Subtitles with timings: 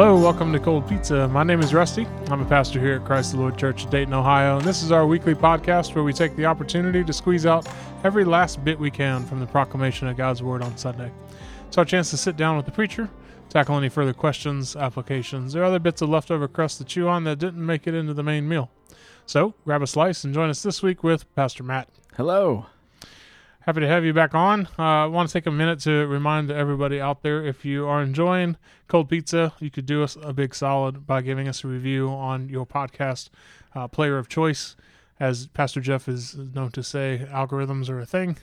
[0.00, 1.28] Hello, welcome to Cold Pizza.
[1.28, 2.06] My name is Rusty.
[2.30, 4.90] I'm a pastor here at Christ the Lord Church of Dayton, Ohio, and this is
[4.90, 7.68] our weekly podcast where we take the opportunity to squeeze out
[8.02, 11.12] every last bit we can from the proclamation of God's Word on Sunday.
[11.68, 13.10] It's our chance to sit down with the preacher,
[13.50, 17.38] tackle any further questions, applications, or other bits of leftover crust to chew on that
[17.38, 18.70] didn't make it into the main meal.
[19.26, 21.90] So grab a slice and join us this week with Pastor Matt.
[22.16, 22.64] Hello.
[23.60, 24.66] Happy to have you back on.
[24.78, 28.02] Uh, I want to take a minute to remind everybody out there if you are
[28.02, 28.56] enjoying
[28.88, 32.48] cold pizza, you could do us a big solid by giving us a review on
[32.48, 33.28] your podcast
[33.74, 34.76] uh, player of choice.
[35.20, 38.38] As Pastor Jeff is known to say, algorithms are a thing.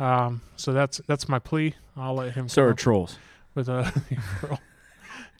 [0.00, 1.74] Um, so that's that's my plea.
[1.96, 2.48] I'll let him.
[2.48, 3.16] So are trolls.
[3.54, 3.92] with a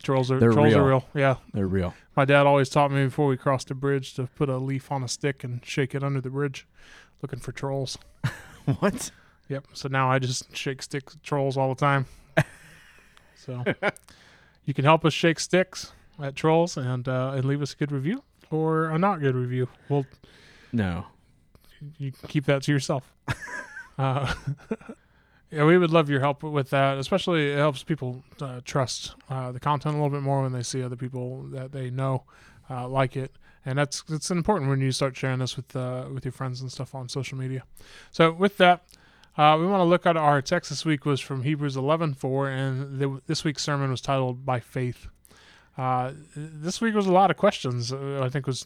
[0.03, 0.87] trolls are They're trolls are real.
[0.89, 1.05] real.
[1.15, 1.95] Yeah, They're real.
[2.17, 5.03] my dad always taught me before we crossed a bridge to put a leaf on
[5.03, 6.67] a stick and shake it under the bridge,
[7.21, 7.99] looking for trolls.
[8.81, 9.11] What?
[9.49, 9.69] Yep.
[9.73, 12.07] So now I just shake stick trolls all the time.
[13.35, 13.65] so
[14.67, 17.91] you can help us shake sticks at trolls and uh, and leave us a good
[17.93, 19.69] review or a not good review.
[19.89, 20.05] Well,
[20.73, 21.07] No.
[21.99, 23.11] you can keep that to yourself.
[23.99, 24.35] uh,
[25.51, 26.99] yeah, we would love your help with that.
[26.99, 30.63] Especially it helps people uh, trust uh, the content a little bit more when they
[30.63, 32.25] see other people that they know
[32.69, 33.33] uh, like it.
[33.67, 36.71] And that's that's important when you start sharing this with uh, with your friends and
[36.73, 37.65] stuff on social media.
[38.11, 38.85] So with that,
[39.37, 42.99] uh, we want to look at our text this week was from Hebrews 11:4, and
[42.99, 45.09] the, this week's sermon was titled "By Faith."
[45.77, 47.93] Uh, this week was a lot of questions.
[47.93, 48.65] Uh, I think was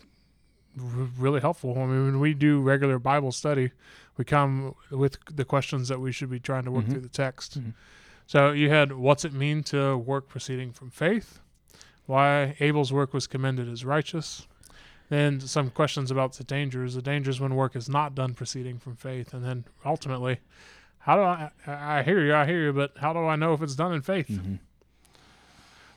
[0.78, 0.84] r-
[1.18, 1.72] really helpful.
[1.76, 3.72] I mean, when we do regular Bible study,
[4.16, 6.90] we come with the questions that we should be trying to work Mhm.
[6.92, 7.60] through the text.
[7.60, 7.74] Mhm.
[8.26, 11.40] So you had what's it mean to work proceeding from faith?
[12.06, 14.46] Why Abel's work was commended as righteous.
[15.12, 16.94] Then some questions about the dangers.
[16.94, 20.38] The dangers when work is not done proceeding from faith, and then ultimately,
[21.00, 21.50] how do I?
[21.66, 24.00] I hear you, I hear you, but how do I know if it's done in
[24.00, 24.28] faith?
[24.28, 24.58] Mhm.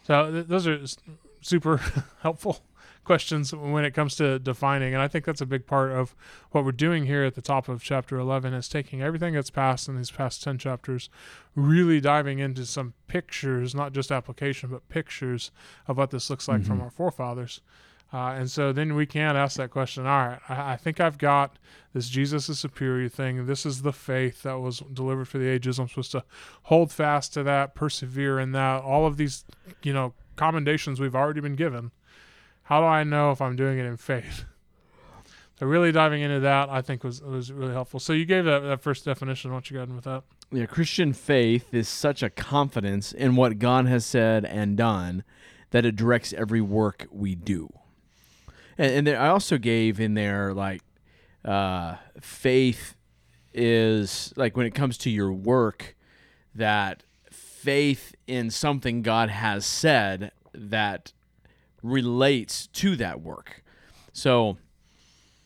[0.04, 0.82] So th- those are
[1.40, 1.78] super
[2.24, 2.60] helpful
[3.06, 6.14] questions when it comes to defining, and I think that's a big part of
[6.52, 9.88] what we're doing here at the top of chapter 11 is taking everything that's passed
[9.88, 11.10] in these past 10 chapters,
[11.56, 15.52] really diving into some pictures, not just application, but pictures
[15.88, 16.84] of what this looks like from Mhm.
[16.84, 17.62] our forefathers.
[18.14, 20.06] Uh, and so then we can ask that question.
[20.06, 21.58] All right, I, I think I've got
[21.94, 23.46] this Jesus is superior thing.
[23.46, 25.80] This is the faith that was delivered for the ages.
[25.80, 26.24] I'm supposed to
[26.64, 28.84] hold fast to that, persevere in that.
[28.84, 29.44] All of these,
[29.84, 31.92] you know, commendations we've already been given.
[32.64, 34.46] How do I know if I'm doing it in faith?
[35.58, 38.02] So really diving into that, I think was was really helpful.
[38.02, 39.54] So you gave that, that first definition.
[39.54, 40.24] What you got in with that?
[40.52, 45.24] Yeah, Christian faith is such a confidence in what God has said and done
[45.72, 47.70] that it directs every work we do.
[48.78, 50.82] And, and there, I also gave in there like
[51.44, 52.96] uh, faith
[53.54, 55.96] is like when it comes to your work
[56.54, 61.14] that faith in something God has said that
[61.82, 63.64] relates to that work.
[64.12, 64.58] So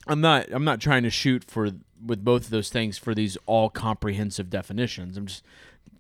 [0.08, 1.70] I'm not I'm not trying to shoot for
[2.04, 5.18] with both of those things for these all comprehensive definitions.
[5.18, 5.44] I'm just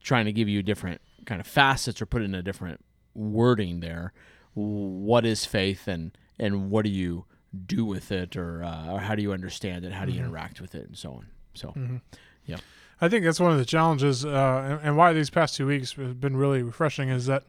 [0.01, 4.13] trying to give you different kind of facets or put in a different wording there.
[4.53, 7.25] What is faith and and what do you
[7.65, 9.91] do with it or, uh, or how do you understand it?
[9.91, 10.25] How do you Mhm.
[10.25, 11.25] interact with it and so on.
[11.55, 11.97] So Mm-hmm.
[12.45, 12.57] Yeah.
[13.01, 14.29] I think that's one of the challenges, uh,
[14.69, 17.43] and, and why these past two weeks have been really refreshing is that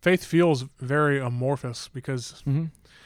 [0.00, 2.42] faith feels very amorphous because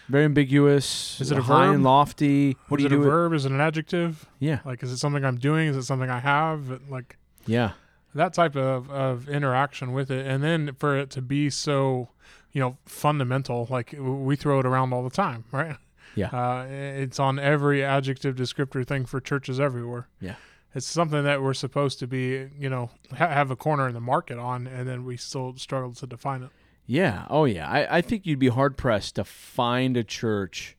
[0.08, 1.20] very ambiguous.
[1.20, 1.74] Is it a high verb?
[1.76, 2.56] and lofty?
[2.68, 3.08] What is do you it do?
[3.08, 3.32] a verb?
[3.32, 4.26] Is it an adjective?
[4.38, 5.68] Yeah, Like, is it something I'm doing?
[5.68, 6.80] Is it something I have?
[6.90, 7.16] Like
[7.46, 7.72] yeah,
[8.14, 12.08] that type of, of interaction with it, and then for it to be so,
[12.56, 13.66] you know, fundamental.
[13.68, 15.76] Like we throw it around all the time, right?
[16.14, 16.28] Yeah.
[16.28, 20.08] Uh, it's on every adjective descriptor thing for churches everywhere.
[20.22, 20.36] Yeah.
[20.74, 24.00] It's something that we're supposed to be, you know, ha- have a corner in the
[24.00, 26.50] market on, and then we still struggle to define it.
[26.86, 27.26] yeah.
[27.28, 27.68] Oh yeah.
[27.68, 30.78] I, I think you'd be hard pressed to find a church.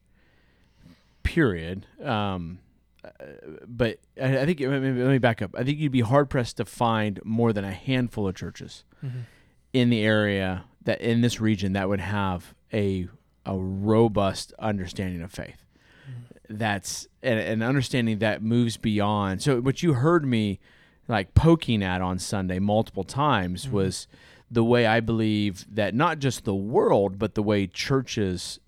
[1.21, 1.85] Period.
[2.03, 2.57] Um,
[3.03, 3.09] uh,
[3.67, 5.51] but I, I think let me, let me back up.
[5.55, 8.83] I think you'd be hard pressed to find more than a handful of churches
[9.73, 13.07] in the area that in this region that would have a
[13.45, 15.63] a robust understanding of faith.
[16.49, 19.41] That's an, an understanding that moves beyond.
[19.41, 20.59] So what you heard me
[21.07, 23.71] like poking at on Sunday multiple times Mhm.
[23.71, 24.07] was
[24.51, 28.59] the way I believe that not just the world but the way churches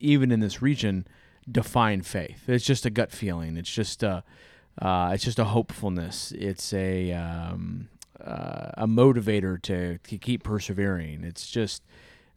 [0.00, 1.06] even in this region
[1.50, 2.48] define faith.
[2.48, 3.56] It's just a gut feeling.
[3.56, 4.24] It's just a
[4.80, 6.32] uh, it's just a hopefulness.
[6.32, 7.88] It's a um,
[8.24, 11.24] uh, a motivator to, to keep persevering.
[11.24, 11.82] It's just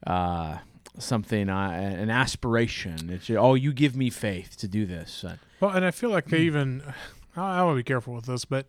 [0.08, 0.58] uh,
[0.98, 3.10] something, I, an aspiration.
[3.10, 5.24] It's oh, you give me faith to do this.
[5.24, 6.84] Uh, Well, and I feel like they even,
[7.36, 8.66] I, I want to be careful with this, but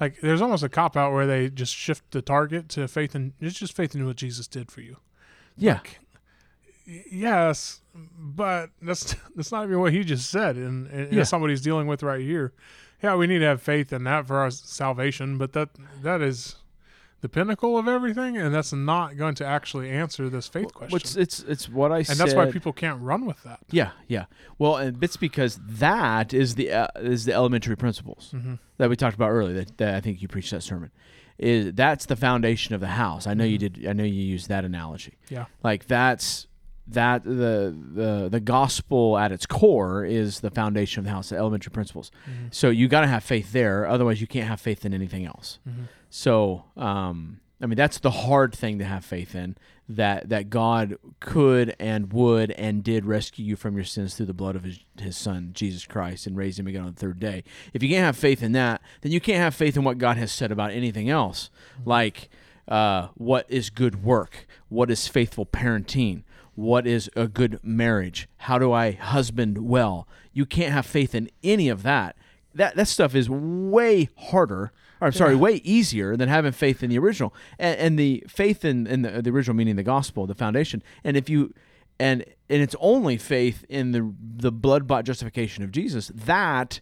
[0.00, 3.32] like there's almost a cop out where they just shift the target to faith and
[3.40, 4.96] it's just faith in what Jesus did for you.
[5.56, 6.00] yeah, Like,
[7.10, 7.82] Yes,
[8.18, 11.22] but that's that's not even what he just said, and, and Yeah.
[11.22, 12.52] somebody's dealing with right here.
[13.02, 15.70] Yeah, we need to have faith in that for our salvation, but that
[16.02, 16.56] that is
[17.22, 20.92] the pinnacle of everything, and that's not going to actually answer this faith question.
[20.94, 22.16] What's it's it's what I and said.
[22.18, 23.60] that's why people can't run with that.
[23.70, 24.24] Yeah, yeah.
[24.58, 28.54] Well, and it's because that is the uh, is the elementary principles Mm-hmm.
[28.78, 29.54] that we talked about earlier.
[29.54, 30.90] That, that I think you preached that sermon.
[31.38, 33.26] Is that's the foundation of the house.
[33.26, 33.80] I know you Mm-hmm.
[33.82, 33.88] did.
[33.88, 35.16] I know you used that analogy.
[35.30, 35.46] Yeah.
[35.62, 36.46] Like that's
[36.92, 41.36] that the the the gospel at its core is the foundation of the house, the
[41.36, 42.10] elementary principles.
[42.28, 42.46] Mm-hmm.
[42.50, 43.86] So you got to have faith there.
[43.86, 45.58] Otherwise, you can't have faith in anything else.
[45.68, 45.84] Mm-hmm.
[46.10, 49.56] So, um, I mean, that's the hard thing to have faith in
[49.90, 54.32] that that God could and would and did rescue you from your sins through the
[54.32, 57.42] blood of his, his son Jesus Christ and raise him again on the third day.
[57.74, 60.16] If you can't have faith in that, then you can't have faith in what God
[60.16, 61.50] has said about anything else,
[61.84, 62.30] like
[62.68, 66.22] uh, what is good work, what is faithful parenting,
[66.54, 70.06] what is a good marriage, how do I husband well.
[70.32, 72.16] You can't have faith in any of that.
[72.54, 74.72] That that stuff is way harder.
[75.00, 75.40] Or, I'm sorry, Yeah.
[75.40, 79.22] way easier than having faith in the original, and, and the faith in, in the,
[79.22, 80.82] the original meaning of the gospel, the foundation.
[81.02, 81.54] And if you,
[81.98, 86.80] and and it's only faith in the the blood bought justification of Jesus that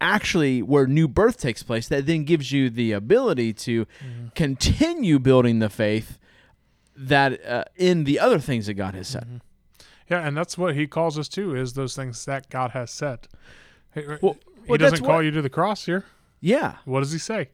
[0.00, 1.88] actually where new birth takes place.
[1.88, 4.28] That then gives you the ability to mm-hmm.
[4.34, 6.18] continue building the faith
[6.96, 9.40] that uh, in the other things that God has said.
[10.08, 13.28] Yeah, and that's what he calls us to is those things that God has said.
[13.94, 16.04] He, Well- he well, doesn't call what- you to the cross here.
[16.40, 17.48] Yeah, What does he say?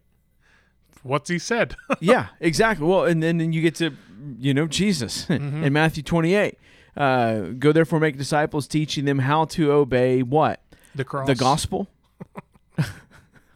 [1.03, 1.77] What's he said?
[2.01, 2.87] yeah, exactly.
[2.87, 3.93] Well, and then then you get to,
[4.39, 5.65] you know, Jesus Mm-hmm.
[5.65, 6.59] in Matthew 28.
[6.97, 10.61] Uh, Go therefore make disciples, teaching them how to obey what
[10.95, 11.27] the cross.
[11.27, 11.89] the gospel.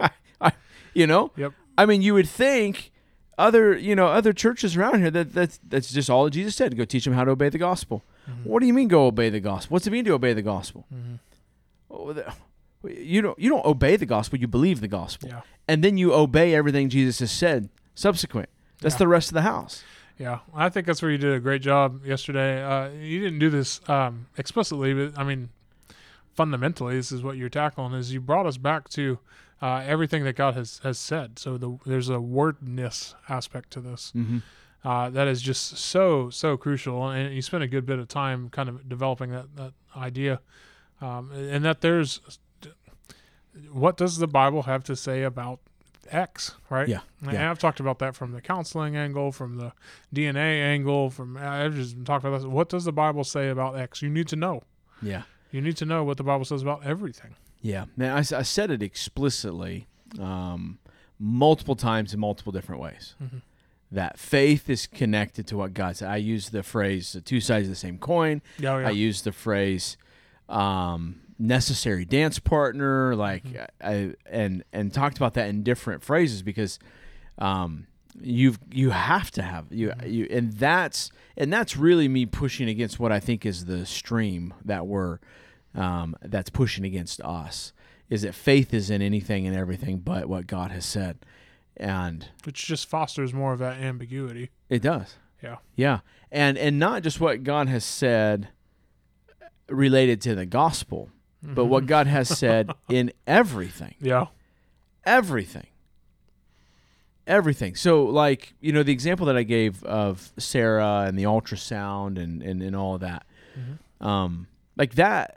[0.01, 0.11] I,
[0.41, 0.53] I,
[0.95, 1.53] you know, Yep.
[1.79, 2.91] I mean, you would think
[3.39, 6.77] other, you know, other churches around here that that's that's just all that Jesus said.
[6.77, 8.03] Go teach them how to obey the gospel.
[8.31, 8.49] Mm-hmm.
[8.49, 9.75] What do you mean go obey the gospel?
[9.75, 10.87] What's it mean to obey the gospel?
[11.91, 12.33] Oh, the-
[12.85, 14.39] you don't you don't obey the gospel.
[14.39, 15.41] You believe the gospel, Yeah.
[15.67, 17.69] and then you obey everything Jesus has said.
[17.95, 18.49] Subsequent.
[18.81, 18.99] That's Yeah.
[18.99, 19.83] the rest of the house.
[20.19, 22.63] Yeah, I think that's where you did a great job yesterday.
[22.63, 25.49] Uh, you didn't do this um, explicitly, but I mean,
[26.35, 27.93] fundamentally, this is what you're tackling.
[27.95, 29.19] Is you brought us back to
[29.63, 31.39] uh, everything that God has has said.
[31.39, 34.39] So the, there's a wordness aspect to this Mm-hmm.
[34.85, 38.49] uh, that is just so so crucial, and you spent a good bit of time
[38.51, 40.41] kind of developing that that idea,
[41.01, 42.21] um, and that there's
[43.73, 45.61] what does the Bible have to say about
[46.11, 46.87] X, right?
[46.89, 47.51] Yeah, And yeah.
[47.51, 49.73] I've talked about that from the counseling angle, from the
[50.15, 52.47] DNA angle, from I've just talked about this.
[52.47, 54.03] What does the Bible say about X?
[54.03, 54.63] You need to know.
[55.03, 55.23] Yeah.
[55.51, 57.35] You need to know what the Bible says about everything.
[57.63, 59.87] Yeah, man, I said it explicitly
[60.21, 60.79] um,
[61.19, 63.15] multiple times in multiple different ways.
[63.23, 63.43] Mhm.
[63.93, 66.09] That faith is connected to what God said.
[66.11, 68.89] I use the phrase "the two sides of the same coin." Oh, yeah.
[68.89, 69.97] I use the phrase
[70.49, 73.45] um, "necessary dance partner," like
[73.81, 76.79] I, and and talked about that in different phrases because
[77.39, 77.87] um,
[78.21, 82.99] you've you have to have you you and that's and that's really me pushing against
[82.99, 85.19] what I think is the stream that we're
[85.77, 87.73] um, that's pushing against us
[88.11, 91.19] is that faith is in anything and everything but what God has said,
[91.77, 94.51] and Which just fosters more of that ambiguity.
[94.69, 95.17] it does.
[95.43, 95.57] Yeah.
[95.77, 96.01] Yeah,
[96.33, 98.49] and and not just what God has said
[99.69, 101.11] related to the gospel,
[101.43, 101.71] but Mm-hmm.
[101.71, 104.27] what God has said in everything, Yeah.
[105.05, 105.67] everything,
[107.27, 107.75] everything.
[107.75, 112.43] So, like you know, the example that I gave of Sarah and the ultrasound and
[112.43, 113.27] and, and all of that,
[113.59, 114.05] Mhm.
[114.07, 115.37] um, like that,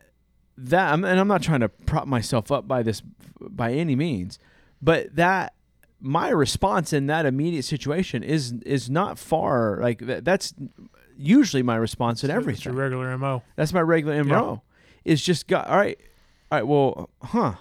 [0.66, 3.02] that, and I'm not trying to prop myself up by this
[3.40, 4.40] by any means,
[4.82, 5.54] but that
[6.02, 10.54] my response in that immediate situation is is not far like that, that's
[11.18, 12.76] usually my response in It's your everything.
[12.76, 13.44] regular MO.
[13.56, 14.62] That's my regular MO.
[15.06, 16.00] Is just got all right.
[16.52, 16.68] All right.
[16.68, 17.54] Well, huh?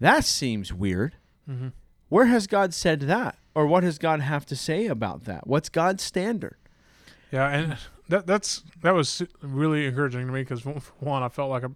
[0.00, 1.14] That seems weird.
[1.48, 1.68] Mm-hmm.
[2.08, 5.46] Where has God said that, or what does God have to say about that?
[5.46, 6.56] What's God's standard?
[7.32, 7.76] Yeah, and
[8.08, 10.64] that that's that was really encouraging to me because
[11.00, 11.70] one, I felt like a,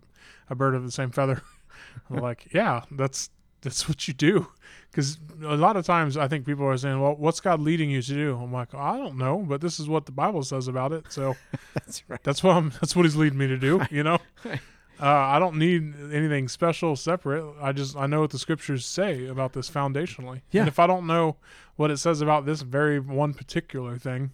[0.50, 1.42] a bird of the same feather.
[2.10, 3.30] I'm like, yeah, that's
[3.60, 4.48] that's what you do.
[4.90, 8.02] Because a lot of times I think people are saying, well, what's God leading you
[8.02, 8.38] to do?
[8.40, 11.06] I'm like, I don't know, but this is what the Bible says about it.
[11.10, 11.36] So
[11.74, 12.22] That's right.
[12.22, 12.70] that's what I'm.
[12.80, 13.80] That's what He's leading me to do.
[13.90, 14.58] You know, uh,
[15.00, 17.44] I don't need anything special separate.
[17.60, 20.42] I just I know what the Scriptures say about this foundationally.
[20.50, 20.62] Yeah.
[20.62, 21.36] And if I don't know
[21.76, 24.32] what it says about this very one particular thing,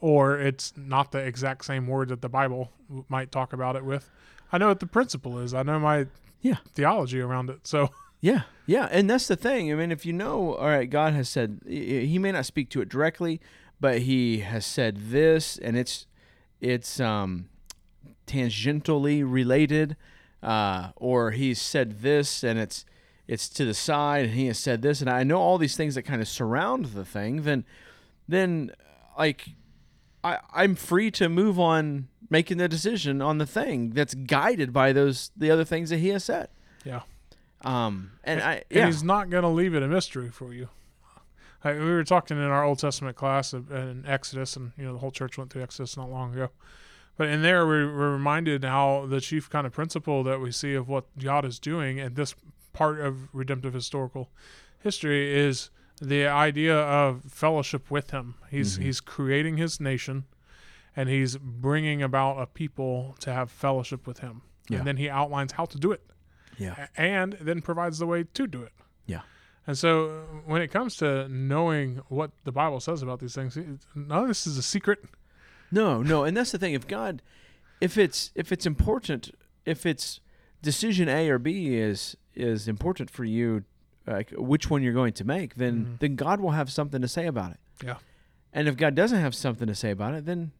[0.00, 2.70] or it's not the exact same word that the Bible
[3.08, 4.10] might talk about it with,
[4.52, 5.54] I know what the principle is.
[5.54, 6.06] I know my
[6.40, 6.56] Yeah.
[6.74, 7.66] theology around it.
[7.66, 7.90] So
[8.22, 9.72] Yeah, yeah, and that's the thing.
[9.72, 12.82] I mean, if you know, all right, God has said He may not speak to
[12.82, 13.40] it directly,
[13.80, 16.06] but He has said this, and it's
[16.60, 17.48] it's um
[18.26, 19.96] tangentially related,
[20.42, 22.84] uh, or he's said this and it's
[23.26, 25.94] it's to the side and he has said this, and I know all these things
[25.94, 27.64] that kind of surround the thing, then
[28.28, 28.70] then
[29.18, 29.48] like
[30.22, 34.92] I I'm free to move on making the decision on the thing that's guided by
[34.92, 36.48] those the other things that he has said.
[36.84, 37.02] Yeah.
[37.62, 38.86] Um, and I And yeah.
[38.86, 40.68] he's not going to leave it a mystery for you.
[41.62, 44.98] I, we were talking in our Old Testament class in Exodus, and you know the
[44.98, 46.50] whole church went through Exodus not long ago.
[47.18, 50.74] But in there, we were reminded how the chief kind of principle that we see
[50.74, 52.34] of what God is doing in this
[52.72, 54.30] part of redemptive historical
[54.78, 55.68] history is
[56.00, 58.34] the idea of fellowship with Him.
[58.50, 58.82] He's Mhm.
[58.82, 60.24] he's creating His nation,
[60.96, 64.42] and He's bringing about a people to have fellowship with Him.
[64.68, 64.78] Yeah.
[64.78, 66.02] And then He outlines how to do it
[66.58, 66.86] yeah.
[66.96, 68.72] and then provides the way to do it.
[69.06, 69.22] Yeah.
[69.66, 73.56] And so when it comes to knowing what the Bible says about these things,
[73.94, 75.04] none of this is a secret.
[75.70, 76.74] No, no, and that's the thing.
[76.74, 77.22] If God,
[77.80, 79.30] if it's if it's important,
[79.64, 80.20] if it's
[80.62, 83.64] decision A or B is is important for you,
[84.12, 85.98] like which one you're going to make, then Mhm.
[86.00, 87.60] then God will have something to say about it.
[87.84, 87.96] Yeah.
[88.52, 90.52] And if God doesn't have something to say about it, then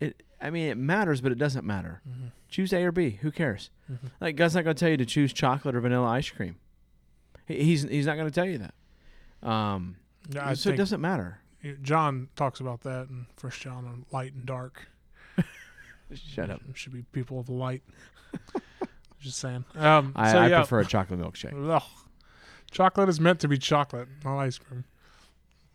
[0.00, 0.22] it.
[0.40, 2.00] I mean, it matters, but it doesn't matter.
[2.08, 2.26] Mm-hmm.
[2.48, 3.18] Choose A or B.
[3.22, 3.70] Who cares?
[3.90, 4.10] Mhm.
[4.20, 6.56] Like God's not going to tell you to choose chocolate or vanilla ice cream.
[7.46, 8.74] He- He's he's not going to tell you that.
[9.48, 9.96] Um,
[10.30, 11.40] Yeah, so it doesn't matter.
[11.82, 14.88] John talks about that in First John on light and dark.
[16.14, 16.60] Shut up.
[16.74, 17.82] Should be people of light.
[19.20, 19.64] Just saying.
[19.74, 21.52] Um, I, so I yeah, prefer a chocolate milkshake.
[22.74, 24.84] Chocolate is meant to be chocolate, not ice cream.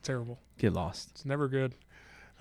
[0.03, 0.37] Terrible.
[0.57, 1.09] Get lost.
[1.11, 1.73] It's never good.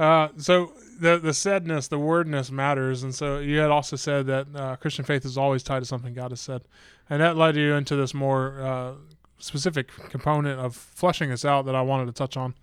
[0.00, 4.46] Uh, so the the saidness, the wordness matters, and so you had also said that
[4.54, 6.62] uh, Christian faith is always tied to something God has said,
[7.08, 8.92] and that led you into this more uh,
[9.38, 12.54] specific component of fleshing this out that I wanted to touch on.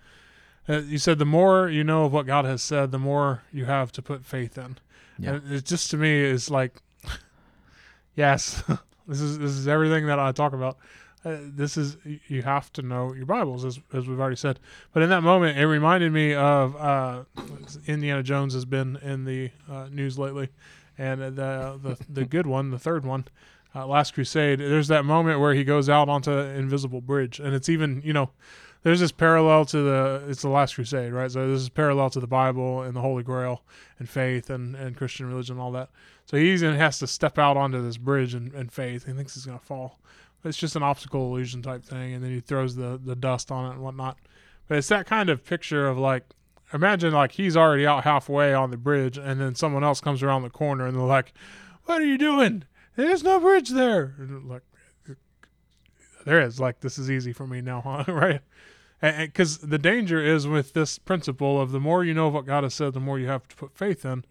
[0.68, 3.66] Uh, you said the more you know of what God has said, the more you
[3.66, 4.78] have to put faith in.
[5.18, 5.36] Yeah.
[5.36, 6.82] And it just to me is like,
[8.16, 8.64] yes,
[9.08, 10.78] this is this is everything that I talk about.
[11.26, 14.60] Uh, this is you have to know your Bibles, as as we've already said.
[14.94, 17.24] But in that moment, it reminded me of uh,
[17.88, 20.50] Indiana Jones has been in the uh, news lately,
[21.00, 23.26] and the the the good one, the third one,
[23.74, 24.60] uh, Last Crusade.
[24.60, 28.30] There's that moment where he goes out onto invisible bridge, and it's even you know.
[28.84, 31.32] There's this parallel to the it's the Last Crusade, right?
[31.32, 33.64] So this is parallel to the Bible and the Holy Grail
[33.98, 35.90] and faith and, and Christian religion and all that.
[36.28, 39.08] So he even has to step out onto this bridge and, and faith.
[39.08, 39.98] He thinks he's gonna fall.
[40.46, 43.66] It's just an optical illusion type thing, and then he throws the, the dust on
[43.70, 44.18] it and whatnot.
[44.68, 46.24] But it's that kind of picture of like
[46.74, 50.42] imagine like he's already out halfway on the bridge and then someone else comes around
[50.42, 51.34] the corner and they're like,
[51.86, 52.64] What are you doing?
[52.96, 54.16] There's no bridge there.
[54.18, 54.64] And like
[56.26, 56.60] there is.
[56.60, 58.12] Like this is easy for me now, huh?
[58.12, 58.42] right?
[59.02, 62.74] Because the danger is with this principle of the more you know what God has
[62.74, 64.26] said, the more you have to put faith in.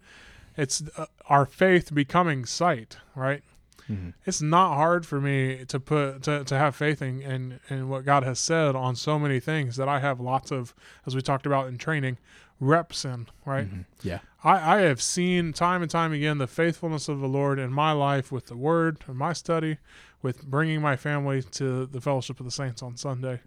[0.57, 3.43] It's uh, our faith becoming sight, right?
[3.89, 4.09] Mm-hmm.
[4.25, 8.05] It's not hard for me to put to, to have faith in, in in what
[8.05, 10.73] God has said on so many things that I have lots of,
[11.05, 12.17] as we talked about in training,
[12.59, 13.67] reps in, right?
[13.67, 13.81] Mm-hmm.
[14.01, 14.19] Yeah.
[14.43, 17.91] I, I have seen time and time again the faithfulness of the Lord in my
[17.91, 19.77] life with the Word and my study,
[20.21, 23.39] with bringing my family to the fellowship of the saints on Sunday.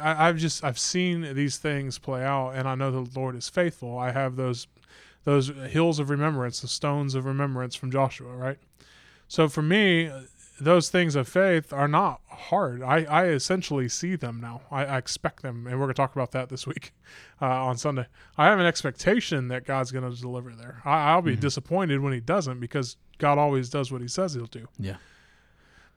[0.00, 3.48] I, I've just I've seen these things play out, and I know the Lord is
[3.48, 3.98] faithful.
[3.98, 4.66] I have those
[5.24, 8.58] those hills of remembrance, the stones of remembrance from Joshua, right?
[9.30, 10.10] So for me,
[10.60, 12.82] those things of faith are not hard.
[12.82, 14.62] I, I essentially see them now.
[14.72, 16.92] I, I expect them, and we're going to talk about that this week
[17.40, 18.06] uh, on Sunday.
[18.36, 20.82] I have an expectation that God's going to deliver there.
[20.84, 21.40] I, I'll be Mhm.
[21.40, 24.66] disappointed when He doesn't because God always does what He says He'll do.
[24.80, 24.96] Yeah.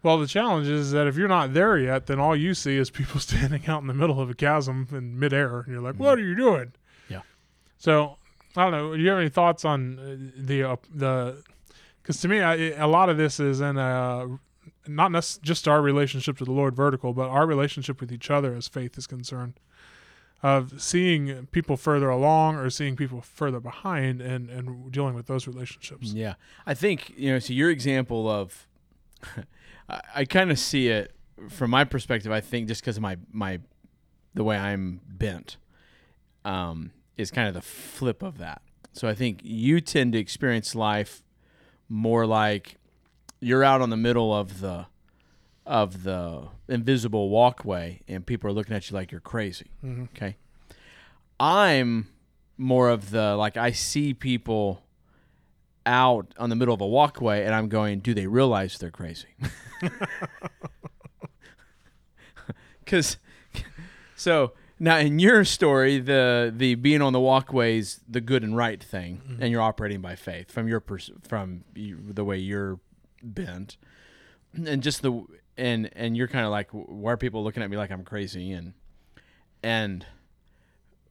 [0.04, 2.92] Well, the challenge is that if you're not there yet, then all you see is
[2.92, 6.20] people standing out in the middle of a chasm in midair, and you're like, "What
[6.20, 6.74] are you doing?"
[7.10, 7.22] Yeah.
[7.80, 8.18] So
[8.56, 8.96] I don't know.
[8.96, 11.44] Do you have any thoughts on uh, the uh, the?
[12.03, 14.27] Because to me, I, a lot of this is in a
[14.88, 18.53] not nec- just our relationship to the Lord vertical, but our relationship with each other
[18.53, 19.60] as faith is concerned.
[20.41, 25.48] Of seeing people further along or seeing people further behind, and and dealing with those
[25.48, 26.12] relationships.
[26.12, 26.33] Yeah,
[26.65, 27.39] I think you know.
[27.39, 28.67] So your example of,
[29.89, 31.13] I, I kind of see it
[31.50, 32.29] from my perspective.
[32.29, 33.60] I think just because of my my,
[34.33, 35.55] the way I'm bent,
[36.43, 38.62] um, is kind of the flip of that.
[38.91, 41.24] So I think you tend to experience life
[41.90, 42.78] more like
[43.40, 44.86] you're out on the middle of the
[45.66, 49.68] of the invisible walkway and people are looking at you like you're crazy.
[49.84, 50.04] Mm-hmm.
[50.16, 50.38] Okay.
[51.40, 52.08] I'm
[52.58, 54.84] more of the like I see people
[55.86, 59.28] out on the middle of a walkway and I'm going, do they realize they're crazy?
[62.86, 63.18] Cuz
[64.16, 68.84] so Now, in your story, the the being on the walkways, the good and right
[68.84, 69.42] thing, mm-hmm.
[69.42, 72.82] and you're operating by faith from your pers- from you, the way you're
[73.24, 73.78] bent,
[74.54, 75.24] and just the
[75.58, 78.52] and and you're kind of like, why are people looking at me like I'm crazy?
[78.52, 78.74] And
[79.63, 80.06] and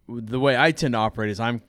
[0.06, 1.62] the way I tend to operate is I'm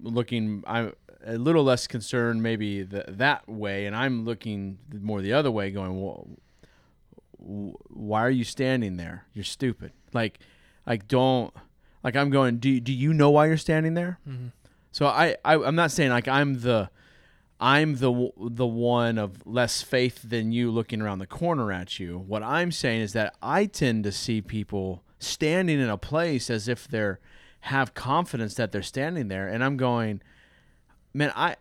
[0.00, 0.92] looking, I'm
[1.26, 5.72] a little less concerned maybe the, that way, and I'm looking more the other way,
[5.72, 6.28] going, well,
[7.38, 9.26] why are you standing there?
[9.34, 9.90] You're stupid.
[10.12, 10.38] Like,
[10.88, 11.52] like don't,
[12.02, 12.58] like I'm going.
[12.58, 14.18] Do do you know why you're standing there?
[14.28, 14.52] Mhm.
[14.90, 16.90] So I, I I'm not saying like I'm the,
[17.60, 22.18] I'm the the one of less faith than you looking around the corner at you.
[22.18, 26.68] What I'm saying is that I tend to see people standing in a place as
[26.68, 27.20] if they're
[27.62, 30.22] have confidence that they're standing there, and I'm going,
[31.12, 31.56] man, I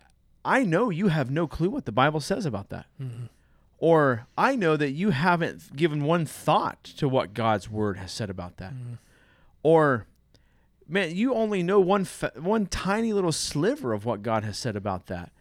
[0.46, 2.86] I know you have no clue what the Bible says about that.
[3.01, 3.29] Mhm.
[3.79, 8.29] Or I know that you haven't given one thought to what God's word has said
[8.29, 8.74] about that.
[8.74, 8.98] Mhm.
[9.67, 10.07] Or
[10.88, 14.77] man, you only know one fa- one tiny little sliver of what God has said
[14.77, 15.33] about that.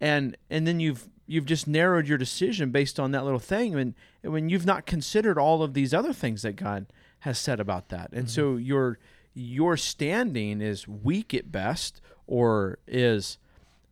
[0.00, 3.92] And and then you've you've just narrowed your decision based on that little thing and,
[4.22, 6.86] and when you've not considered all of these other things that God
[7.20, 8.10] has said about that.
[8.14, 8.98] And so your
[9.34, 13.36] your standing is weak at best or is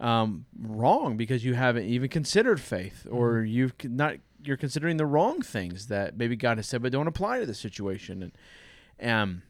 [0.00, 5.42] um, wrong because you haven't even considered faith or you've not you're considering the wrong
[5.42, 8.32] things that maybe God has said but don't apply to the situation and
[9.06, 9.42] um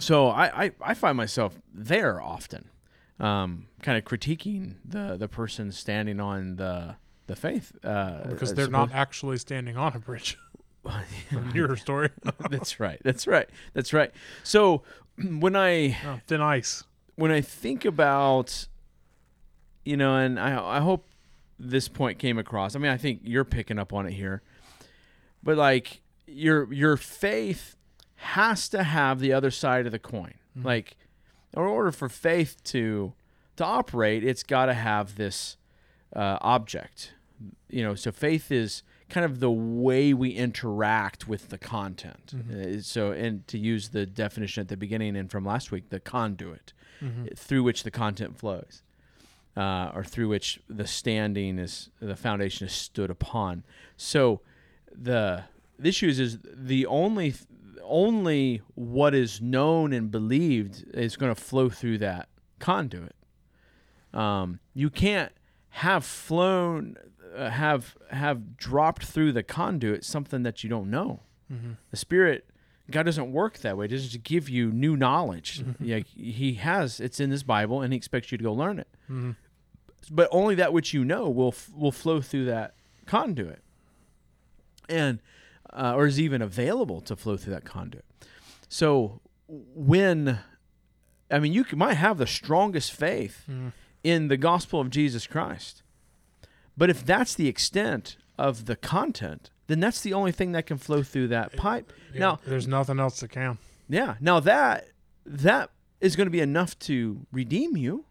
[0.00, 2.70] so I, I, I find myself there often
[3.20, 6.96] um, kind of critiquing the the person standing on the
[7.26, 10.38] the faith uh, because they're not actually standing on a bridge.
[11.54, 12.10] your story,
[12.50, 14.10] that's right that's right that's right
[14.42, 14.82] so
[15.38, 16.84] when I oh, thin ice.
[17.14, 18.66] when I think about,
[19.84, 21.06] you know, and I I hope
[21.58, 22.76] this point came across.
[22.76, 24.42] I mean, I think you're picking up on it here,
[25.42, 27.76] but like your your faith
[28.16, 30.34] has to have the other side of the coin.
[30.58, 30.64] Mhm.
[30.64, 30.96] Like,
[31.56, 33.12] in order for faith to
[33.56, 35.56] to operate, it's got to have this
[36.14, 37.12] uh, object.
[37.68, 42.34] You know, so faith is kind of the way we interact with the content.
[42.36, 42.78] Mhm.
[42.78, 46.00] Uh, so, and to use the definition at the beginning and from last week, the
[46.00, 47.36] conduit Mhm.
[47.38, 48.82] through which the content flows,
[49.56, 53.62] uh, or through which the standing is, the foundation is stood upon.
[53.96, 54.40] So,
[54.92, 55.44] the
[55.78, 57.34] the issue is, is the only
[57.84, 63.14] only what is known and believed is going to flow through that conduit.
[64.12, 65.32] Um, you can't
[65.70, 66.96] have flown,
[67.36, 71.20] uh, have have dropped through the conduit something that you don't know.
[71.52, 71.76] Mhm.
[71.90, 72.48] The Spirit,
[72.90, 73.88] God doesn't work that way.
[73.88, 75.60] He doesn't give you new knowledge.
[75.62, 75.74] Mhm.
[75.80, 78.88] Yeah, He has it's in this Bible, and He expects you to go learn it.
[79.10, 79.34] Mhm.
[80.10, 82.74] But only that which you know will f- will flow through that
[83.06, 83.62] conduit,
[84.88, 85.18] and
[85.74, 88.04] uh, or is even available to flow through that conduit.
[88.68, 90.38] So when,
[91.30, 93.72] I mean, you might have the strongest faith Mhm.
[94.02, 95.82] in the gospel of Jesus Christ.
[96.76, 100.76] But if that's the extent of the content, then that's the only thing that can
[100.78, 101.92] flow through that pipe.
[102.12, 103.58] Yeah, Now, there's nothing else that can.
[103.88, 104.88] yeah, now that
[105.26, 108.04] that is going to be enough to redeem you.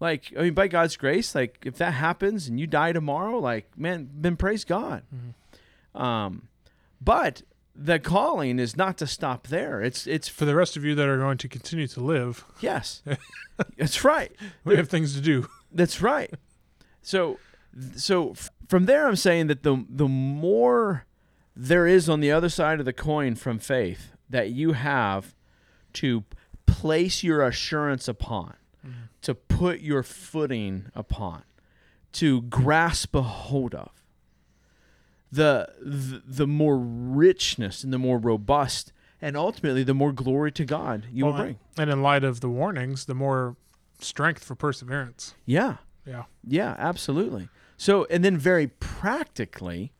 [0.00, 3.78] Like, I mean, by God's grace, like if that happens and you die tomorrow, like,
[3.78, 5.04] man, then praise God.
[5.14, 6.00] Mhm.
[6.00, 6.48] Um,
[7.04, 7.42] but
[7.76, 9.80] the calling is not to stop there.
[9.82, 13.02] It's it's For the rest of you that are going to continue to live, yes,
[13.76, 14.32] that's right.
[14.64, 15.48] we have things to do.
[15.72, 16.32] That's right.
[17.02, 17.38] So,
[17.96, 18.34] so
[18.68, 21.04] from there, I'm saying that the the more
[21.56, 25.34] there is on the other side of the coin from faith that you have
[25.94, 26.24] to
[26.66, 28.54] place your assurance upon,
[28.86, 29.08] Mhm.
[29.22, 31.42] to put your footing upon,
[32.12, 33.90] to grasp a hold of.
[35.34, 40.64] The, the the more richness and the more robust and ultimately the more glory to
[40.64, 41.58] God you will bring.
[41.76, 43.56] And in light of the warnings, the more
[43.98, 45.34] strength for perseverance.
[45.46, 45.76] Yeah.
[46.06, 46.24] Yeah.
[46.46, 47.48] Yeah, absolutely.
[47.76, 49.92] So, and then very practically,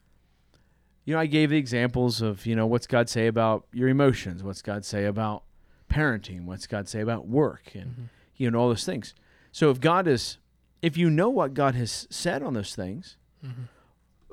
[1.05, 4.43] you know, I gave the examples of, you know, what's God say about your emotions?
[4.43, 5.43] What's God say about
[5.91, 6.45] parenting?
[6.45, 7.73] What's God say about work?
[7.75, 8.09] And, Mhm.
[8.37, 9.15] you know, all those things.
[9.53, 10.39] So, if God is,
[10.83, 13.69] if you know what God has said on those things, Mhm.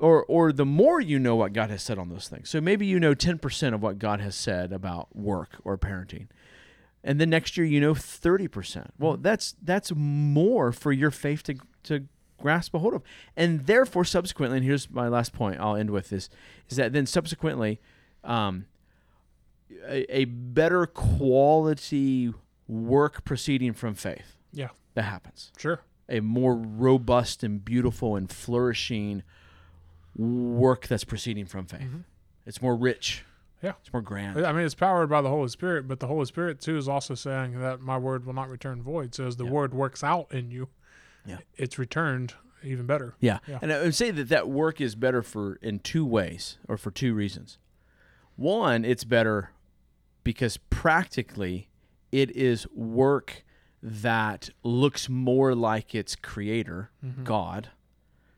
[0.02, 2.50] Or, or the more you know what God has said on those things.
[2.50, 6.26] So maybe you know 10% of what God has said about work or parenting.
[7.04, 8.90] And then next year you know 30%.
[8.98, 12.06] Well, that's that's more for your faith to to
[12.38, 13.02] grasp a hold of.
[13.36, 16.28] And therefore subsequently, and here's my last point I'll end with this
[16.68, 17.80] is that then subsequently
[18.24, 18.66] um
[19.88, 22.32] a, a better quality
[22.68, 24.36] work proceeding from faith.
[24.52, 24.68] Yeah.
[24.94, 25.80] That happens Sure.
[26.08, 29.22] a more robust and beautiful and flourishing
[30.16, 31.80] work that's proceeding from faith.
[31.82, 32.04] Mhm.
[32.46, 33.24] It's more rich.
[33.62, 33.74] Yeah.
[33.80, 34.44] It's more grand.
[34.44, 37.14] I mean, it's powered by the Holy Spirit, but the Holy Spirit too is also
[37.14, 39.14] saying that my word will not return void.
[39.14, 39.50] So as the Yeah.
[39.52, 40.68] word works out in you,
[41.24, 41.38] Yeah.
[41.54, 43.14] it's returned even better.
[43.20, 43.38] Yeah.
[43.46, 43.60] Yeah.
[43.62, 46.90] And I would say that that work is better for in two ways or for
[46.90, 47.58] two reasons.
[48.36, 49.50] One, it's better
[50.24, 51.68] because practically
[52.10, 53.44] it is work
[53.82, 57.24] that looks more like its creator, Mhm.
[57.24, 57.70] God,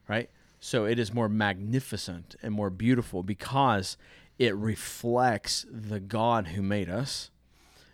[0.09, 0.31] right?
[0.65, 3.99] So it is more magnificent and more beautiful because
[4.39, 7.31] it reflects the God who made us.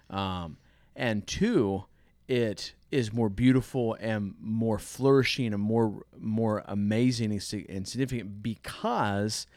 [0.08, 0.56] Um,
[0.94, 1.86] and two,
[2.28, 9.48] it is more beautiful and more flourishing and more more amazing and significant because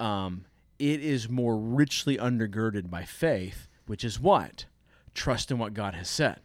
[0.00, 0.44] um,
[0.80, 4.64] it is more richly undergirded by faith, which is what
[5.14, 6.40] trust in what God has said.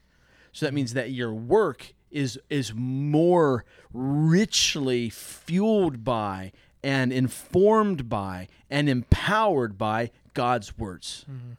[0.52, 8.48] So that means that your work is is more richly fueled by and informed by
[8.70, 11.54] and empowered by God's words, mm-hmm.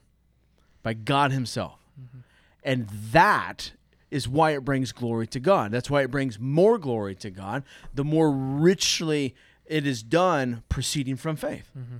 [0.82, 1.78] by God Himself.
[2.00, 2.18] Mm-hmm.
[2.64, 3.72] And that
[4.10, 5.72] is why it brings glory to God.
[5.72, 7.62] That's why it brings more glory to God,
[7.94, 9.34] the more richly
[9.66, 11.70] it is done proceeding from faith.
[11.78, 11.96] Mm-hmm.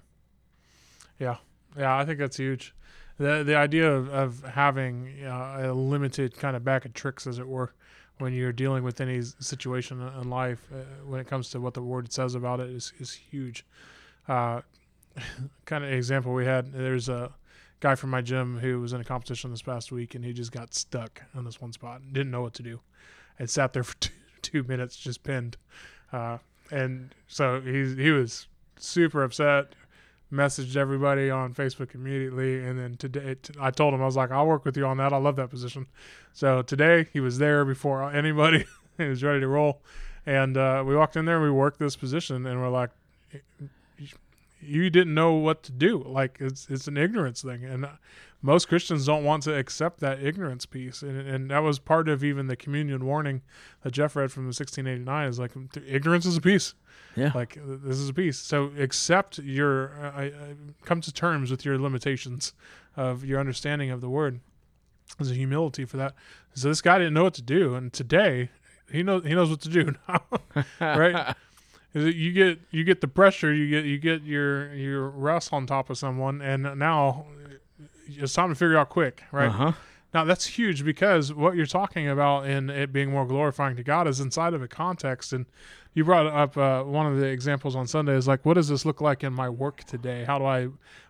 [1.18, 1.36] Yeah,
[1.76, 2.74] yeah, I think that's huge.
[3.18, 7.38] the The idea of, of having uh, a limited kind of bag of tricks, as
[7.38, 7.74] it were,
[8.18, 11.82] when you're dealing with any situation in- life, uh, when it comes to what the
[11.82, 13.64] word says about it, is is huge.
[14.28, 14.62] Uh,
[15.64, 16.72] kind of example we had.
[16.72, 17.32] There's a
[17.80, 20.52] guy from my gym who was in a competition this past week, and he just
[20.52, 22.80] got stuck on this one spot, didn't know what to do,
[23.38, 25.56] and sat there for two, two minutes just pinned.
[26.12, 26.38] Uh,
[26.70, 28.46] and so he he was
[28.78, 29.74] super upset
[30.32, 32.64] messaged everybody on Facebook immediately.
[32.64, 35.12] And then today, I told him, I was like, I'll work with you on that.
[35.12, 35.86] I love that position.
[36.32, 38.66] So today, he was there before anybody.
[38.98, 39.82] he was ready to roll.
[40.24, 42.46] And uh, we walked in there and we worked this position.
[42.46, 42.90] And we're like,
[44.60, 46.02] you didn't know what to do.
[46.06, 47.64] Like, it's, it's an ignorance thing.
[47.64, 47.90] And uh,
[48.42, 51.02] most Christians don't want to accept that ignorance piece.
[51.02, 53.42] And, and that was part of even the communion warning
[53.82, 55.52] that Jeff read from the 1689 is like,
[55.86, 56.74] ignorance is a piece
[57.16, 57.32] Yeah.
[57.34, 60.28] like this is a piece so accept your uh,
[60.84, 62.52] come to terms with your limitations
[62.96, 64.40] of your understanding of the word
[65.18, 66.14] there's a humility for that
[66.54, 68.50] so this guy didn't know what to do and today
[68.92, 70.22] he knows he knows what to do now
[70.80, 71.34] right
[72.00, 75.88] you get you get the pressure you get you get your your rest on top
[75.90, 77.26] of someone and now
[78.08, 79.72] it's time to figure out quick right Uh-huh.
[80.14, 84.06] now that's huge because what you're talking about in it being more glorifying to God
[84.06, 85.32] is inside of a context.
[85.32, 85.46] And
[85.94, 88.84] you brought up uh, one of the examples on Sunday is like, what does this
[88.84, 90.24] look like in my work today?
[90.24, 90.68] How do I,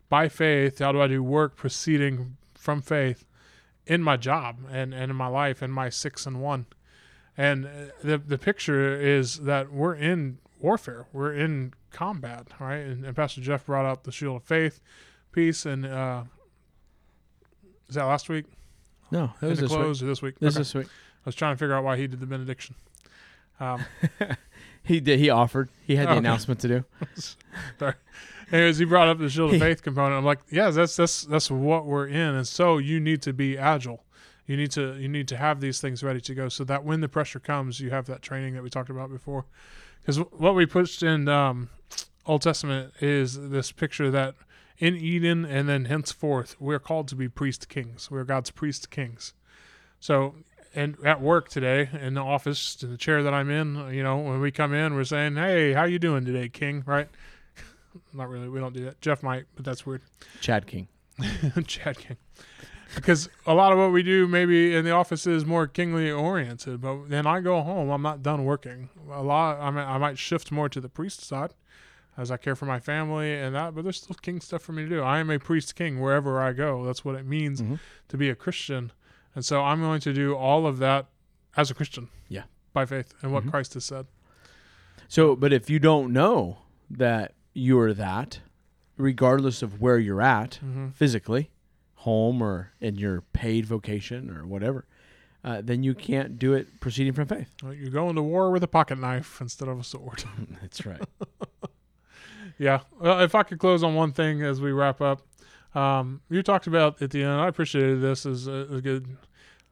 [0.08, 3.26] by faith, how do I do work proceeding from faith
[3.86, 6.66] in my job and, and in my life and my six and one?
[7.36, 7.70] And uh,
[8.02, 12.78] the the picture is that we're in warfare, we're in combat, right?
[12.78, 14.80] And, and Pastor Jeff brought up the shield of faith
[15.32, 16.24] piece, and uh,
[17.88, 18.46] is that last week?
[19.12, 19.78] No, that in was this week.
[19.78, 20.38] close or this week?
[20.40, 20.60] This Okay.
[20.60, 20.86] this week.
[20.88, 22.74] I was trying to figure out why he did the benediction.
[23.60, 23.84] Um,
[24.82, 25.18] He did.
[25.18, 25.68] He offered.
[25.84, 26.18] He had the Okay.
[26.18, 26.84] announcement to do.
[28.52, 30.14] anyways, he brought up the shield of faith component.
[30.14, 33.58] I'm like, yeah, that's that's that's what we're in, and so you need to be
[33.58, 34.04] agile.
[34.46, 37.00] You need to you need to have these things ready to go, so that when
[37.00, 39.46] the pressure comes, you have that training that we talked about before.
[40.06, 41.68] Because what we pushed in um,
[42.26, 44.36] Old Testament is this picture that
[44.78, 48.08] in Eden and then henceforth we're called to be priest kings.
[48.08, 49.34] We're God's priest kings.
[49.98, 50.36] So
[50.76, 54.18] and at work today in the office in the chair that i'm in you know
[54.18, 57.08] when we come in we're saying hey how you doing today king right
[58.12, 60.02] not really we don't do that jeff might but that's weird
[60.40, 60.86] Chad King.
[61.66, 62.18] chad king
[62.94, 66.80] because a lot of what we do maybe in the office is more kingly oriented
[66.80, 70.18] but then i go home i'm not done working a lot i might, I might
[70.18, 71.52] shift more to the priest side
[72.16, 74.84] as i care for my family and that but there's still king stuff for me
[74.84, 77.78] to do i am a priest king wherever i go that's what it means Mhm.
[78.08, 78.92] to be a christian
[79.34, 81.06] and so i'm going to do all of that
[81.56, 82.44] as a christian Yeah.
[82.72, 83.50] by faith and what Mhm.
[83.50, 84.06] christ has said
[85.08, 86.58] So, but if you don't know
[86.90, 88.40] that you're that,
[88.96, 90.88] regardless of where you're at mm-hmm.
[90.88, 91.50] physically,
[92.06, 94.84] home or in your paid vocation or whatever,
[95.44, 97.50] uh, then you can't do it proceeding from faith.
[97.62, 100.22] you're going to war with a pocket knife instead of a sword
[100.62, 101.02] That's right.
[102.58, 102.80] Yeah.
[103.00, 105.20] Well, if I could close on one thing as we wrap up,
[105.74, 107.32] um, you talked about at the end.
[107.40, 109.16] I appreciated this as a, a good,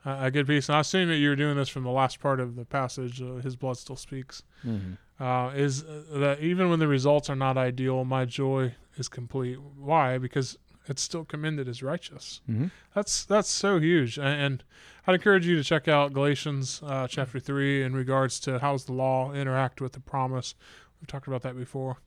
[0.05, 2.41] a good piece, and I assume that you were doing this from the last part
[2.41, 3.23] of the passage.
[3.23, 4.43] Uh, His blood still speaks.
[4.67, 4.99] Mhm.
[5.19, 9.57] Uh, is uh, that even when the results are not ideal, my joy is complete.
[9.79, 10.19] Why?
[10.19, 12.41] Because it's still commended as righteous.
[12.49, 12.71] Mhm.
[12.95, 14.65] That's that's so huge, and, and
[15.07, 18.85] I'd encourage you to check out Galatians uh, chapter three in regards to how does
[18.85, 20.55] the law interact with the promise.
[21.01, 21.99] We've talked about that before.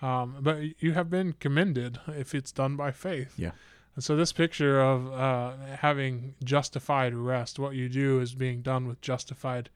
[0.00, 3.34] Um, but you have been commended if it's done by faith.
[3.36, 3.50] Yeah.
[3.96, 8.86] And so this picture of uh, having justified rest, what you do is being done
[8.86, 9.70] with justified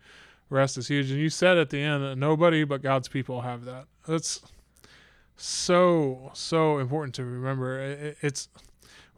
[0.48, 1.10] rest is huge.
[1.10, 3.86] And you said at the end that nobody but God's people have that.
[4.06, 4.40] That's
[5.36, 7.78] so so important to remember.
[7.80, 8.48] It, it's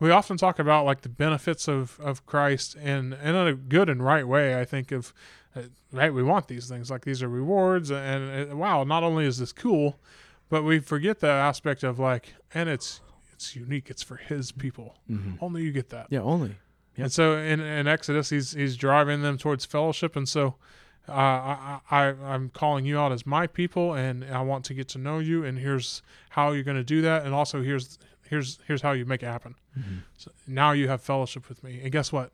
[0.01, 4.03] we often talk about like the benefits of of Christ in in a good and
[4.05, 4.59] right way.
[4.61, 5.13] I think of
[5.57, 9.25] uh, right we want these things like these are rewards and, and wow not only
[9.25, 10.01] is this cool
[10.49, 13.01] but we forget the aspect of like and it's
[13.33, 15.39] it's unique it's for his people Mhm.
[15.41, 16.57] only you get that Yeah, only.
[16.97, 17.05] Yep.
[17.05, 20.57] and so in, in exodus he's he's driving them towards fellowship and so
[21.09, 24.89] uh, I, I i'm calling you out as my people and i want to get
[24.89, 28.59] to know you and here's how you're going to do that and also here's here's
[28.67, 30.03] here's how you make it happen Mhm.
[30.17, 32.33] so now you have fellowship with me and guess what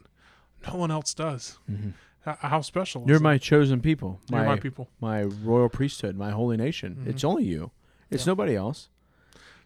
[0.68, 1.94] no one else does Mhm.
[2.26, 3.24] H- how special You're that?
[3.24, 4.20] my chosen people.
[4.28, 6.96] You're my, my people my royal priesthood, my holy nation.
[7.00, 7.06] Mhm.
[7.08, 7.70] It's only you.
[8.10, 8.32] It's Yeah.
[8.32, 8.88] nobody else.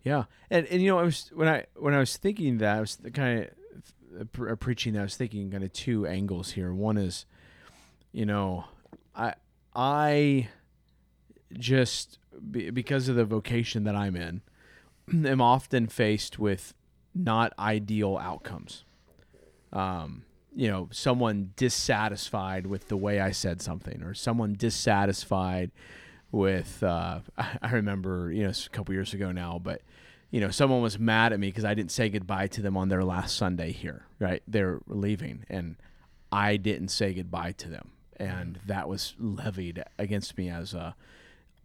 [0.04, 2.80] Yeah, and and you know, I was when I when I was thinking that I
[2.80, 3.50] was kind
[4.20, 6.72] of pre- preaching that I was thinking kind of two angles here.
[6.72, 7.26] One is,
[8.12, 8.66] you know,
[9.14, 9.34] I
[9.74, 10.48] I
[11.52, 12.18] just
[12.50, 14.42] because of the vocation that I'm in,
[15.26, 16.74] am often faced with
[17.14, 18.84] not ideal outcomes.
[19.72, 20.24] Um,
[20.54, 25.70] you know, someone dissatisfied with the way I said something, or someone dissatisfied
[26.30, 26.82] with.
[26.82, 29.82] Uh, I remember, you know, a couple years ago now, but
[30.30, 32.88] you know, someone was mad at me because I didn't say goodbye to them on
[32.88, 34.06] their last Sunday here.
[34.18, 35.76] Right, they're leaving, and
[36.32, 40.94] I didn't say goodbye to them, and that was levied against me as a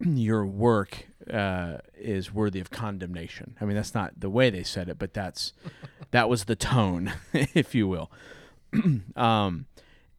[0.00, 3.56] your work uh, is worthy of condemnation.
[3.60, 5.52] I mean, that's not the way they said it, but that's
[6.10, 8.10] that was the tone, if you will.
[9.16, 9.66] um,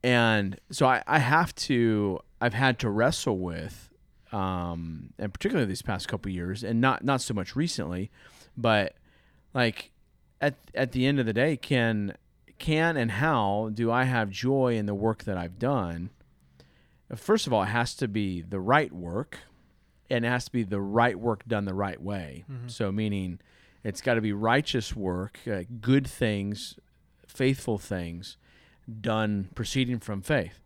[0.03, 3.89] and so I, I have to, I've had to wrestle with,
[4.31, 8.09] um, and particularly these past couple years, and not not so much recently,
[8.57, 8.95] but
[9.53, 9.91] like
[10.39, 12.15] at at the end of the day, can
[12.57, 16.11] can and how do I have joy in the work that I've done?
[17.15, 19.39] First of all, it has to be the right work,
[20.09, 22.45] and it has to be the right work done the right way.
[22.67, 23.39] So, meaning
[23.83, 26.77] it's got to be righteous work, uh, good things,
[27.27, 28.37] faithful things
[29.01, 30.59] done proceeding from faith.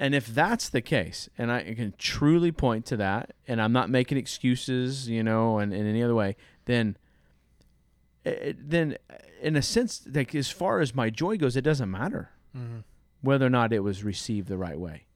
[0.00, 3.90] And if that's the case, and I can truly point to that, and I'm not
[3.90, 6.96] making excuses, you know, and in any other way, then,
[8.24, 8.96] it, then
[9.42, 12.84] in a sense, like as far as my joy goes, it doesn't matter Mhm.
[13.22, 15.06] whether or not it was received the right way,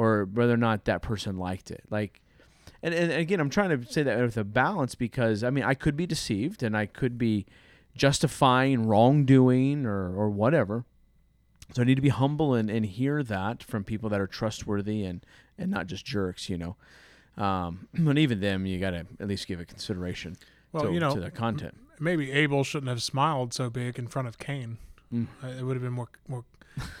[0.00, 1.84] or whether or not that person liked it.
[1.90, 2.22] Like,
[2.82, 5.74] and, and again, I'm trying to say that with a balance because I mean, I
[5.74, 7.44] could be deceived and I could be
[7.94, 10.84] justifying wrongdoing or, or whatever.
[11.74, 15.04] So I need to be humble and, and hear that from people that are trustworthy
[15.04, 15.24] and,
[15.58, 16.76] and not just jerks, you know.
[17.36, 20.36] Um, and even them, you got to at least give a consideration
[20.72, 21.76] well to, you know to the content.
[21.98, 24.78] maybe abel shouldn't have smiled so big in front of cain
[25.12, 25.26] Mm.
[25.42, 26.44] Uh, it would have been more more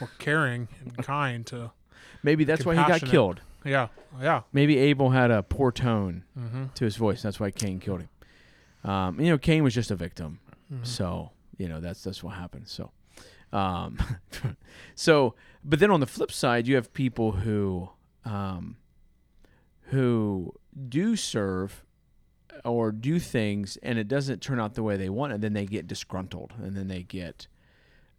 [0.00, 1.70] more caring and kind to
[2.22, 3.40] Maybe that's why he got killed.
[3.64, 3.88] yeah
[4.20, 6.66] yeah Maybe Abel had a poor tone mm-hmm.
[6.74, 7.22] to his voice.
[7.22, 8.90] That's why Cain killed him.
[8.90, 10.40] Um, you know, Cain was just a victim.
[10.72, 10.84] Mm-hmm.
[10.84, 12.68] So you know that's that's what happened.
[12.68, 12.90] So,
[13.52, 13.98] um,
[14.94, 15.34] so
[15.64, 17.90] but then on the flip side, you have people who
[18.24, 18.76] um,
[19.90, 20.54] who
[20.88, 21.84] do serve
[22.64, 25.66] or do things, and it doesn't turn out the way they want, and then they
[25.66, 27.46] get disgruntled, and then they get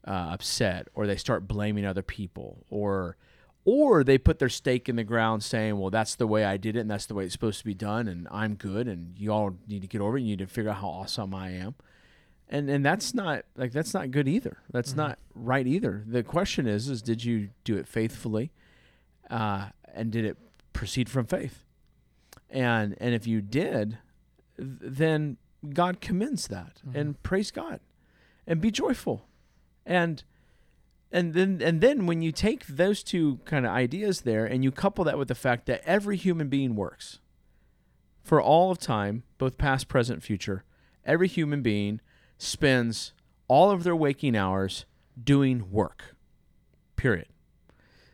[0.08, 3.18] uh, upset, or they start blaming other people, or
[3.64, 6.76] or they put their stake in the ground saying, "Well, that's the way I did
[6.76, 9.32] it, and that's the way it's supposed to be done, and I'm good, and you
[9.32, 10.22] all need to get over it.
[10.22, 11.76] You need to figure out how awesome I am."
[12.50, 14.58] And and that's not like that's not good either.
[14.72, 14.98] That's Mhm.
[14.98, 16.04] not right either.
[16.06, 18.52] The question is, is did you do it faithfully,
[19.30, 20.38] uh, and did it
[20.74, 21.64] proceed from faith?
[22.50, 24.00] And and if you did,
[24.58, 25.38] th- then
[25.74, 26.96] God commends that, Mhm.
[26.96, 27.80] and praise God,
[28.48, 29.30] and be joyful,
[29.86, 30.24] and
[31.12, 34.72] and then and then when you take those two kind of ideas there and you
[34.72, 37.20] couple that with the fact that every human being works
[38.24, 40.64] for all of time both past present future
[41.06, 42.00] every human being
[42.38, 43.14] spends
[43.48, 44.86] all of their waking hours
[45.22, 46.16] doing work
[46.96, 47.28] period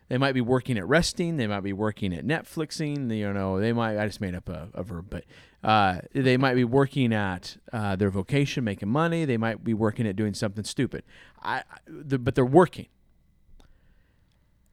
[0.09, 3.73] they might be working at resting they might be working at netflixing you know they
[3.73, 5.23] might i just made up a, a verb but
[5.63, 10.07] uh, they might be working at uh, their vocation making money they might be working
[10.07, 11.03] at doing something stupid
[11.41, 12.87] I, the, but they're working.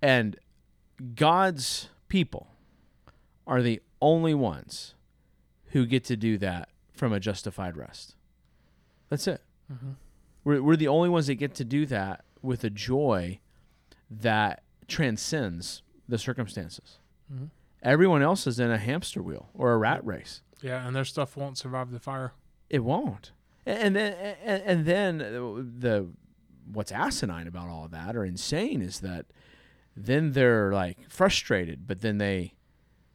[0.02, 0.36] And
[1.14, 2.48] God's people
[3.46, 4.94] are the only ones
[5.70, 8.14] who get to do that from a justified rest.
[9.08, 9.40] That's it.
[9.72, 9.92] Mm-hmm.
[10.44, 13.40] We're, we're the only ones that get to do that with a joy
[14.10, 16.98] that transcends the circumstances.
[17.32, 17.50] Mhm.
[17.82, 20.42] Everyone else is in a hamster wheel or a rat race.
[20.62, 22.32] Yeah, and their stuff won't survive the fire.
[22.70, 23.32] It won't.
[23.66, 24.12] And then
[24.44, 26.08] and, and then the
[26.72, 29.26] what's asinine about all of that or insane is that
[29.96, 32.54] then they're like frustrated, but then they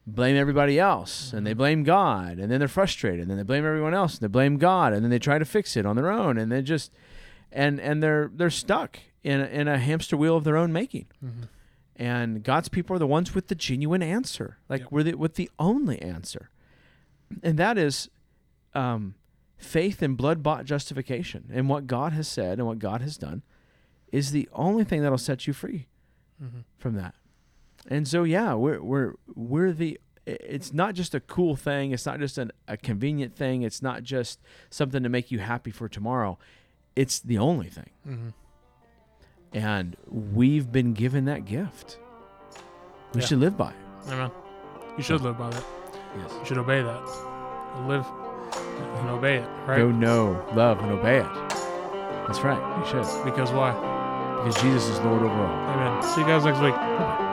[0.06, 3.64] blame everybody else and they blame God and then they're frustrated and then they blame
[3.66, 6.10] everyone else and they blame God and then they try to fix it on their
[6.10, 6.90] own and they just
[7.52, 11.06] and and they're they're stuck in a, in a hamster wheel of their own making.
[11.24, 11.42] Mm-hmm.
[12.00, 14.56] And God's people are the ones with the genuine answer.
[14.70, 14.92] Like Yep.
[14.92, 16.48] we're the, with the only answer.
[17.42, 18.08] And that is
[18.74, 19.14] um,
[19.58, 21.50] faith in blood bought justification.
[21.52, 23.42] And what God has said and what God has done
[24.10, 25.86] is the only thing that'll set you free
[26.42, 26.60] Mm-hmm.
[26.78, 27.14] from that.
[27.88, 32.18] And so yeah, we're we're we're the it's not just a cool thing, it's not
[32.18, 36.38] just an, a convenient thing, it's not just something to make you happy for tomorrow.
[36.96, 37.90] It's the only thing.
[38.08, 38.28] Mm-hmm.
[39.52, 41.98] And we've been given that gift.
[43.14, 43.26] We Yeah.
[43.26, 44.12] should live by it.
[44.12, 44.30] Amen.
[44.96, 45.64] You should live by that.
[46.16, 46.32] Yes.
[46.40, 47.02] You should obey that.
[47.86, 48.06] Live
[49.00, 49.78] and obey it, right?
[49.78, 51.26] Go know, love, and obey it.
[52.26, 52.60] That's right.
[52.78, 53.24] You should.
[53.24, 53.72] Because why?
[54.36, 55.68] Because Jesus is Lord over all.
[55.70, 56.02] Amen.
[56.02, 56.74] See you guys next week.
[56.74, 57.26] Bye-bye.